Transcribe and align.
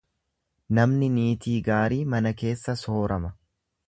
Namni 0.77 1.09
niittii 1.17 1.55
gaarii 1.69 1.99
mana 2.17 2.31
keessa 2.39 2.77
soorama. 2.85 3.31